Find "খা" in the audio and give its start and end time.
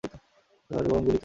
1.13-1.19